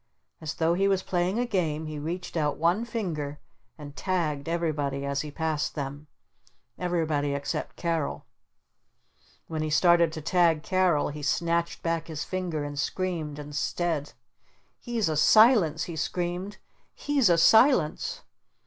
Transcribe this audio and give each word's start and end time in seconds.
As 0.41 0.55
though 0.55 0.73
he 0.73 0.87
was 0.87 1.03
playing 1.03 1.37
a 1.37 1.45
Game 1.45 1.85
he 1.85 1.99
reached 1.99 2.35
out 2.35 2.57
one 2.57 2.85
finger 2.85 3.39
and 3.77 3.95
tagged 3.95 4.49
everybody 4.49 5.05
as 5.05 5.21
he 5.21 5.29
passed 5.29 5.75
them. 5.75 6.07
Everybody 6.79 7.35
except 7.35 7.75
Carol. 7.75 8.25
When 9.45 9.61
he 9.61 9.69
started 9.69 10.11
to 10.13 10.19
tag 10.23 10.63
Carol 10.63 11.09
he 11.09 11.21
snatched 11.21 11.83
back 11.83 12.07
his 12.07 12.23
finger 12.23 12.63
and 12.63 12.79
screamed 12.79 13.37
instead. 13.37 14.13
"He's 14.79 15.07
a 15.07 15.15
Silence!" 15.15 15.83
he 15.83 15.95
screamed. 15.95 16.57
"He's 16.95 17.29
a 17.29 17.37
Silence!" 17.37 18.23